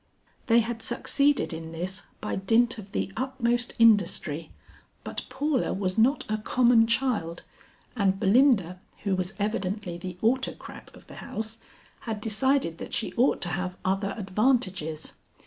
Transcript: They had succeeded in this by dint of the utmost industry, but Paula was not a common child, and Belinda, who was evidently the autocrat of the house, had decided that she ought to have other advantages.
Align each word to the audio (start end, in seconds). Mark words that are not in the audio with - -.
They 0.47 0.61
had 0.61 0.81
succeeded 0.81 1.53
in 1.53 1.71
this 1.73 2.01
by 2.21 2.35
dint 2.35 2.79
of 2.79 2.91
the 2.91 3.13
utmost 3.15 3.75
industry, 3.77 4.49
but 5.03 5.21
Paula 5.29 5.73
was 5.73 5.95
not 5.95 6.25
a 6.27 6.39
common 6.39 6.87
child, 6.87 7.43
and 7.95 8.19
Belinda, 8.19 8.79
who 9.03 9.15
was 9.15 9.35
evidently 9.37 9.99
the 9.99 10.17
autocrat 10.23 10.89
of 10.95 11.05
the 11.05 11.17
house, 11.17 11.59
had 12.09 12.19
decided 12.19 12.79
that 12.79 12.95
she 12.95 13.13
ought 13.13 13.41
to 13.41 13.49
have 13.49 13.77
other 13.85 14.15
advantages. 14.17 15.13